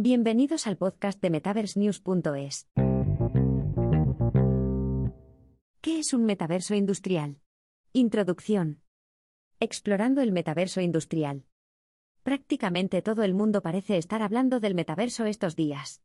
[0.00, 2.68] Bienvenidos al podcast de MetaverseNews.es.
[5.80, 7.40] ¿Qué es un metaverso industrial?
[7.92, 8.80] Introducción.
[9.58, 11.46] Explorando el metaverso industrial.
[12.22, 16.00] Prácticamente todo el mundo parece estar hablando del metaverso estos días.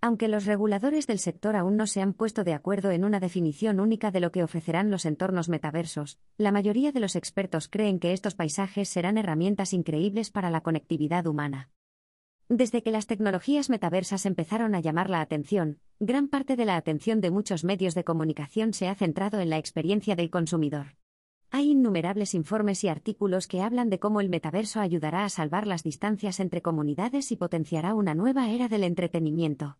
[0.00, 3.78] Aunque los reguladores del sector aún no se han puesto de acuerdo en una definición
[3.78, 8.12] única de lo que ofrecerán los entornos metaversos, la mayoría de los expertos creen que
[8.12, 11.70] estos paisajes serán herramientas increíbles para la conectividad humana.
[12.48, 17.20] Desde que las tecnologías metaversas empezaron a llamar la atención, gran parte de la atención
[17.20, 20.94] de muchos medios de comunicación se ha centrado en la experiencia del consumidor.
[21.50, 25.82] Hay innumerables informes y artículos que hablan de cómo el metaverso ayudará a salvar las
[25.82, 29.78] distancias entre comunidades y potenciará una nueva era del entretenimiento.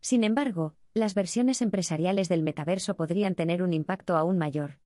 [0.00, 4.78] Sin embargo, las versiones empresariales del metaverso podrían tener un impacto aún mayor.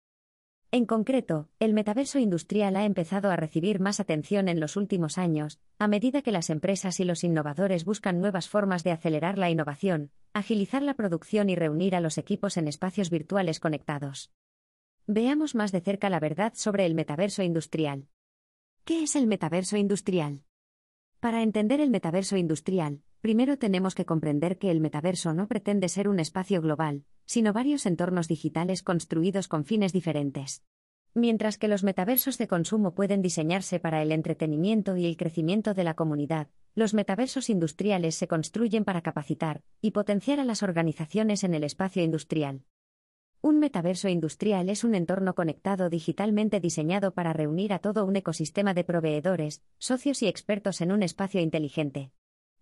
[0.73, 5.59] En concreto, el metaverso industrial ha empezado a recibir más atención en los últimos años,
[5.81, 10.13] a medida que las empresas y los innovadores buscan nuevas formas de acelerar la innovación,
[10.33, 14.31] agilizar la producción y reunir a los equipos en espacios virtuales conectados.
[15.09, 18.07] Veamos más de cerca la verdad sobre el metaverso industrial.
[18.85, 20.45] ¿Qué es el metaverso industrial?
[21.19, 26.09] Para entender el metaverso industrial, primero tenemos que comprender que el metaverso no pretende ser
[26.09, 30.63] un espacio global, sino varios entornos digitales construidos con fines diferentes.
[31.15, 35.85] Mientras que los metaversos de consumo pueden diseñarse para el entretenimiento y el crecimiento de
[35.85, 41.55] la comunidad, los metaversos industriales se construyen para capacitar y potenciar a las organizaciones en
[41.55, 42.63] el espacio industrial.
[43.43, 48.75] Un metaverso industrial es un entorno conectado digitalmente diseñado para reunir a todo un ecosistema
[48.75, 52.13] de proveedores, socios y expertos en un espacio inteligente.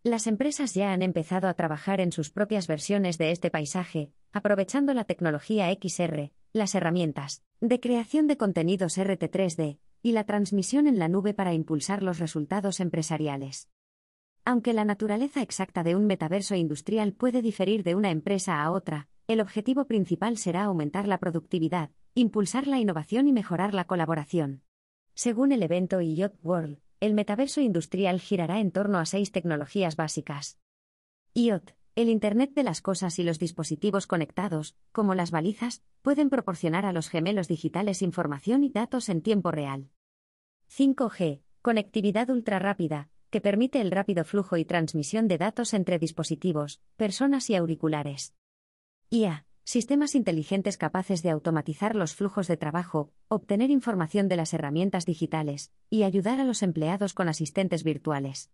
[0.05, 4.95] Las empresas ya han empezado a trabajar en sus propias versiones de este paisaje, aprovechando
[4.95, 11.09] la tecnología XR, las herramientas de creación de contenidos RT3D y la transmisión en la
[11.09, 13.69] nube para impulsar los resultados empresariales.
[14.45, 19.09] Aunque la naturaleza exacta de un metaverso industrial puede diferir de una empresa a otra,
[19.27, 24.63] el objetivo principal será aumentar la productividad, impulsar la innovación y mejorar la colaboración.
[25.15, 30.59] Según el evento IoT World, el metaverso industrial girará en torno a seis tecnologías básicas.
[31.35, 36.87] IoT, el Internet de las Cosas y los dispositivos conectados, como las balizas, pueden proporcionar
[36.87, 39.91] a los gemelos digitales información y datos en tiempo real.
[40.71, 46.81] 5G, conectividad ultra rápida, que permite el rápido flujo y transmisión de datos entre dispositivos,
[46.97, 48.35] personas y auriculares.
[49.11, 55.05] IA, sistemas inteligentes capaces de automatizar los flujos de trabajo, obtener información de las herramientas
[55.05, 58.51] digitales y ayudar a los empleados con asistentes virtuales.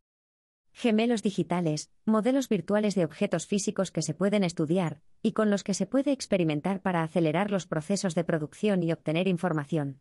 [0.72, 5.72] Gemelos digitales, modelos virtuales de objetos físicos que se pueden estudiar y con los que
[5.72, 10.00] se puede experimentar para acelerar los procesos de producción y obtener información.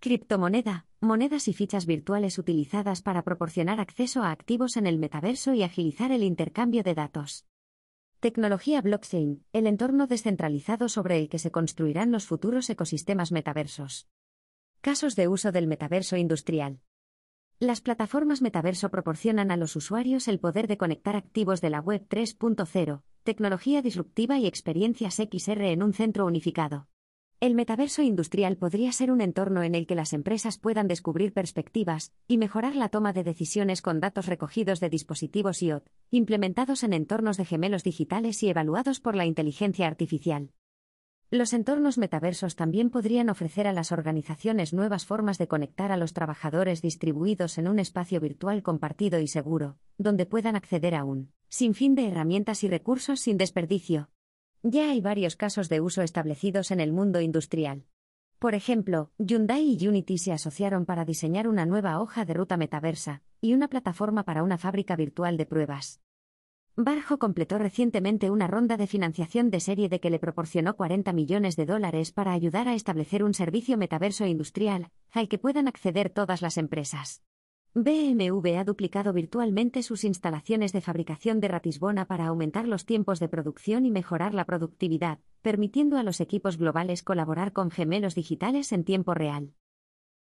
[0.00, 5.62] Criptomoneda, monedas y fichas virtuales utilizadas para proporcionar acceso a activos en el metaverso y
[5.62, 7.46] agilizar el intercambio de datos.
[8.26, 14.08] Tecnología blockchain, el entorno descentralizado sobre el que se construirán los futuros ecosistemas metaversos.
[14.80, 16.80] Casos de uso del metaverso industrial.
[17.60, 22.08] Las plataformas metaverso proporcionan a los usuarios el poder de conectar activos de la Web
[22.08, 26.88] 3.0, tecnología disruptiva y experiencias XR en un centro unificado.
[27.38, 32.14] El metaverso industrial podría ser un entorno en el que las empresas puedan descubrir perspectivas
[32.26, 37.36] y mejorar la toma de decisiones con datos recogidos de dispositivos IoT, implementados en entornos
[37.36, 40.52] de gemelos digitales y evaluados por la inteligencia artificial.
[41.30, 46.14] Los entornos metaversos también podrían ofrecer a las organizaciones nuevas formas de conectar a los
[46.14, 51.96] trabajadores distribuidos en un espacio virtual compartido y seguro, donde puedan acceder a un sinfín
[51.96, 54.08] de herramientas y recursos sin desperdicio.
[54.62, 57.84] Ya hay varios casos de uso establecidos en el mundo industrial.
[58.38, 63.22] Por ejemplo, Hyundai y Unity se asociaron para diseñar una nueva hoja de ruta metaversa
[63.40, 66.00] y una plataforma para una fábrica virtual de pruebas.
[66.78, 71.56] Barjo completó recientemente una ronda de financiación de serie de que le proporcionó 40 millones
[71.56, 76.42] de dólares para ayudar a establecer un servicio metaverso industrial al que puedan acceder todas
[76.42, 77.22] las empresas.
[77.78, 83.28] BMW ha duplicado virtualmente sus instalaciones de fabricación de Ratisbona para aumentar los tiempos de
[83.28, 88.82] producción y mejorar la productividad, permitiendo a los equipos globales colaborar con gemelos digitales en
[88.82, 89.52] tiempo real.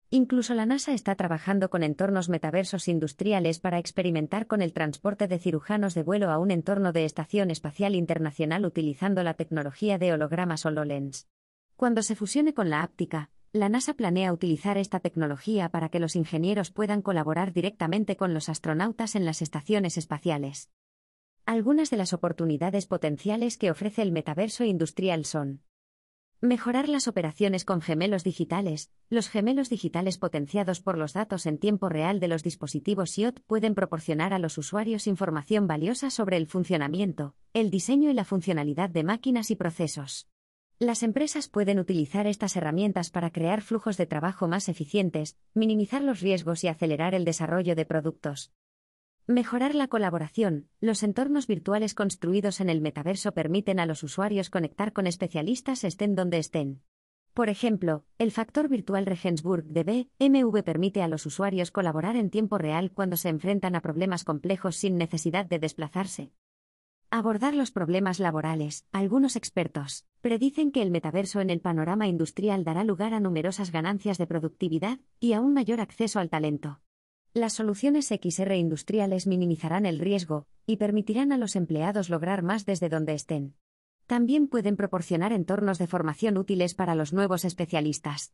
[0.09, 5.39] Incluso la NASA está trabajando con entornos metaversos industriales para experimentar con el transporte de
[5.39, 10.65] cirujanos de vuelo a un entorno de Estación Espacial Internacional utilizando la tecnología de hologramas
[10.65, 11.29] HoloLens.
[11.77, 16.17] Cuando se fusione con la áptica, la NASA planea utilizar esta tecnología para que los
[16.17, 20.69] ingenieros puedan colaborar directamente con los astronautas en las estaciones espaciales.
[21.45, 25.61] Algunas de las oportunidades potenciales que ofrece el metaverso industrial son
[26.41, 28.91] Mejorar las operaciones con gemelos digitales.
[29.09, 33.73] Los gemelos digitales potenciados por los datos en tiempo real de los dispositivos IoT pueden
[33.73, 39.05] proporcionar a los usuarios información valiosa sobre el funcionamiento, el diseño y la funcionalidad de
[39.05, 40.27] máquinas y procesos.
[40.79, 46.19] Las empresas pueden utilizar estas herramientas para crear flujos de trabajo más eficientes, minimizar los
[46.19, 48.51] riesgos y acelerar el desarrollo de productos.
[49.25, 50.67] Mejorar la colaboración.
[50.81, 56.13] Los entornos virtuales construidos en el metaverso permiten a los usuarios conectar con especialistas estén
[56.13, 56.81] donde estén.
[57.33, 62.57] Por ejemplo, el factor virtual Regensburg de BMW permite a los usuarios colaborar en tiempo
[62.57, 66.33] real cuando se enfrentan a problemas complejos sin necesidad de desplazarse.
[67.11, 68.85] Abordar los problemas laborales.
[68.91, 74.17] Algunos expertos predicen que el metaverso en el panorama industrial dará lugar a numerosas ganancias
[74.17, 76.81] de productividad y a un mayor acceso al talento.
[77.35, 82.89] Las soluciones XR industriales minimizarán el riesgo y permitirán a los empleados lograr más desde
[82.89, 83.53] donde estén.
[84.07, 88.33] También pueden proporcionar entornos de formación útiles para los nuevos especialistas.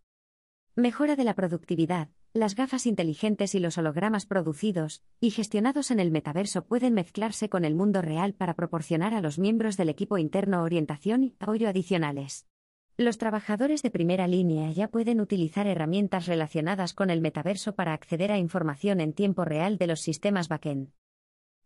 [0.78, 2.08] Mejora de la productividad.
[2.34, 7.66] Las gafas inteligentes y los hologramas producidos y gestionados en el metaverso pueden mezclarse con
[7.66, 12.48] el mundo real para proporcionar a los miembros del equipo interno orientación y apoyo adicionales.
[12.96, 18.32] Los trabajadores de primera línea ya pueden utilizar herramientas relacionadas con el metaverso para acceder
[18.32, 20.94] a información en tiempo real de los sistemas backend.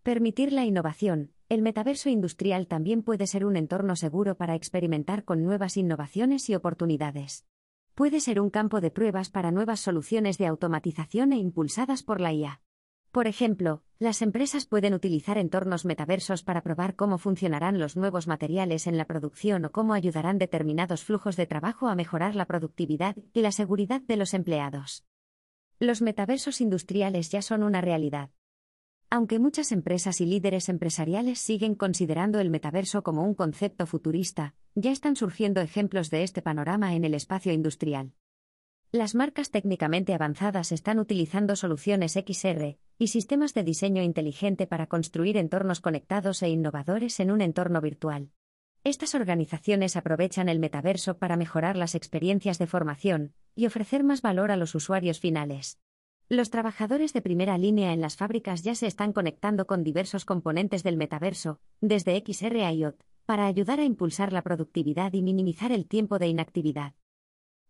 [0.01, 1.31] Permitir la innovación.
[1.47, 6.56] El metaverso industrial también puede ser un entorno seguro para experimentar con nuevas innovaciones y
[6.56, 7.45] oportunidades.
[7.95, 12.33] Puede ser un campo de pruebas para nuevas soluciones de automatización e impulsadas por la
[12.33, 12.62] IA.
[13.13, 18.88] Por ejemplo, las empresas pueden utilizar entornos metaversos para probar cómo funcionarán los nuevos materiales
[18.88, 23.39] en la producción o cómo ayudarán determinados flujos de trabajo a mejorar la productividad y
[23.39, 25.06] la seguridad de los empleados.
[25.80, 28.30] Los metaversos industriales ya son una realidad.
[29.10, 34.92] Aunque muchas empresas y líderes empresariales siguen considerando el metaverso como un concepto futurista, ya
[34.92, 38.13] están surgiendo ejemplos de este panorama en el espacio industrial.
[38.92, 45.38] Las marcas técnicamente avanzadas están utilizando soluciones XR y sistemas de diseño inteligente para construir
[45.38, 48.31] entornos conectados e innovadores en un entorno virtual.
[48.86, 54.52] Estas organizaciones aprovechan el metaverso para mejorar las experiencias de formación y ofrecer más valor
[54.52, 55.80] a los usuarios finales.
[56.27, 60.81] Los trabajadores de primera línea en las fábricas ya se están conectando con diversos componentes
[60.81, 65.86] del metaverso, desde XR a IoT, para ayudar a impulsar la productividad y minimizar el
[65.86, 66.94] tiempo de inactividad.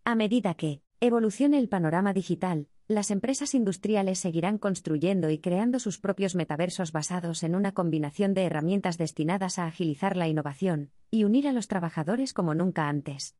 [0.05, 5.99] A medida que Evolucione el panorama digital, las empresas industriales seguirán construyendo y creando sus
[5.99, 11.49] propios metaversos basados en una combinación de herramientas destinadas a agilizar la innovación y unir
[11.49, 13.35] a los trabajadores como nunca antes.